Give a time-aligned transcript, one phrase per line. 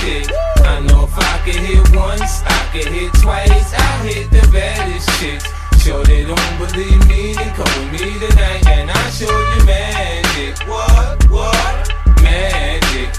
[0.00, 0.26] stick.
[0.64, 3.74] I know if I could hit once, I could hit twice.
[3.74, 5.46] I hit the baddest chicks.
[5.82, 10.58] Sure they don't believe me, then come with me tonight and I'll show you magic.
[10.68, 11.30] What?
[11.30, 11.92] What?
[12.22, 13.10] Magic.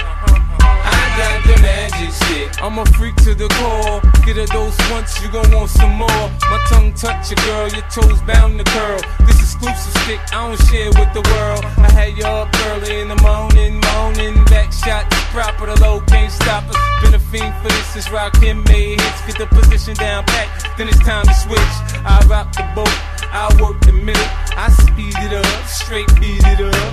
[0.70, 2.64] I got the magic stick.
[2.64, 4.02] I'm a freak to the core.
[4.26, 6.26] Get a dose once, you gon' want some more.
[6.52, 9.02] My tongue touch your girl, your toes bound to curl.
[9.26, 11.66] This exclusive stick, I don't share with the world.
[11.78, 14.46] I had up early in the morning, moaning.
[14.46, 16.02] Back shot, proper, the low
[16.52, 16.76] us.
[17.02, 19.22] Been a fiend for this since Rakim made hits.
[19.26, 21.76] Get the position down pat, then it's time to switch.
[22.04, 22.96] I rock the boat,
[23.32, 24.30] I work the middle.
[24.58, 26.92] I speed it up, straight beat it up.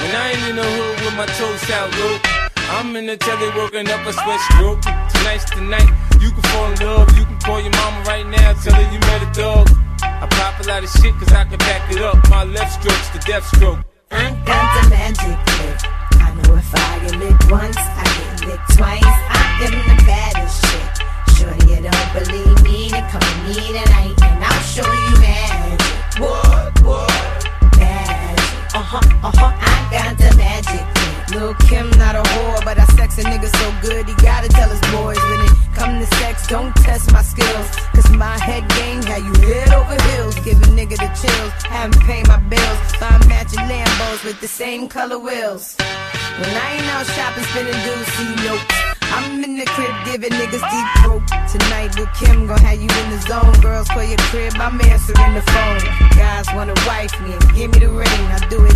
[0.00, 2.38] When I ain't in the hood with my toes out low.
[2.70, 4.82] I'm in the telly working up a sweat stroke.
[4.82, 5.88] Tonight's the night.
[6.20, 7.08] You can fall in love.
[7.16, 8.52] You can call your mama right now.
[8.62, 9.68] Tell her you met a dog.
[10.02, 12.16] I pop a lot of shit cause I can back it up.
[12.28, 13.87] My left stroke's the death stroke.
[32.18, 35.40] A whore, but I sex a nigga so good he gotta tell his boys when
[35.46, 37.68] it come to sex, don't test my skills.
[37.94, 42.02] Cause my head game had you head over heels, give a nigga the chills, haven't
[42.02, 42.78] paid my bills.
[43.00, 45.76] Buy matching Lambos with the same color wheels.
[46.38, 47.74] When I ain't out shopping, spending
[48.14, 48.88] see nope.
[49.10, 51.24] I'm in the crib giving niggas deep throat.
[51.48, 53.52] Tonight with Kim gon' have you in the zone.
[53.62, 55.80] Girls call your crib, I'm answering the phone.
[56.18, 58.22] Guys wanna wife me give me the ring.
[58.36, 58.67] I do it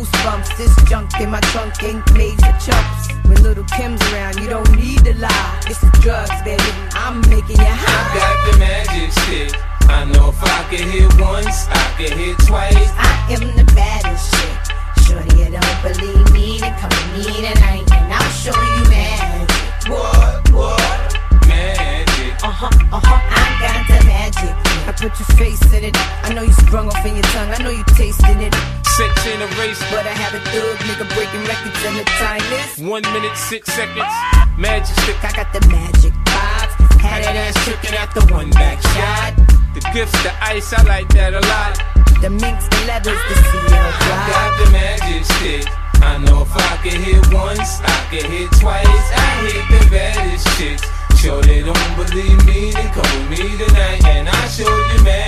[0.00, 0.56] goosebumps.
[0.56, 3.12] This junk in my trunk ain't made for chumps.
[3.24, 5.60] When Lil' Kim's around, you don't need to lie.
[5.66, 6.62] It's the drugs, baby.
[6.94, 8.08] I'm making you high.
[8.08, 9.60] I got the magic stick.
[9.88, 12.90] I know if I could hit once, I can hit twice.
[12.96, 14.58] I am the baddest chick.
[15.04, 19.90] Shorty, you don't believe me, then come with me tonight and I'll show you magic.
[19.90, 20.50] What?
[20.52, 21.18] What?
[21.48, 22.32] Magic.
[22.44, 24.54] Uh huh, uh huh, I got the magic.
[24.86, 25.96] I put your face in it.
[26.24, 27.50] I know you sprung off in your tongue.
[27.50, 28.54] I know you tasting it.
[29.00, 32.44] Sex ain't a race, But I have a thug nigga breaking records and the time
[32.52, 32.84] is.
[32.84, 34.04] one minute, six seconds.
[34.04, 34.44] Ah!
[34.58, 35.16] Magic stick.
[35.24, 37.00] I got the magic vibes.
[37.00, 39.32] Had that ass tripping at the one back shot.
[39.72, 41.80] The gifts, the ice, I like that a lot.
[42.20, 43.48] The minks, the leathers, the ah!
[43.48, 44.28] CL I drive.
[44.36, 45.64] got the magic stick.
[46.04, 48.84] I know if I could hit once, I could hit twice.
[49.16, 50.84] I hit the baddest chicks.
[51.16, 55.19] Sure they don't believe me, then come with me tonight and I'll show you magic.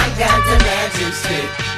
[0.00, 1.77] I got the magic stick.